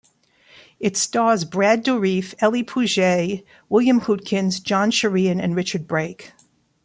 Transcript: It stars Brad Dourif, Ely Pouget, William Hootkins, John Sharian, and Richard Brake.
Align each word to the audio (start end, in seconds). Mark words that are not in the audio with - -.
It 0.79 0.97
stars 0.97 1.45
Brad 1.45 1.83
Dourif, 1.85 2.33
Ely 2.41 2.63
Pouget, 2.63 3.45
William 3.69 4.01
Hootkins, 4.01 4.59
John 4.59 4.89
Sharian, 4.89 5.39
and 5.39 5.55
Richard 5.55 5.87
Brake. 5.87 6.31